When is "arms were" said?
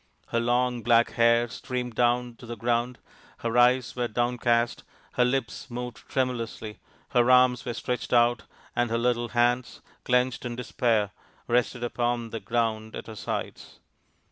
7.29-7.75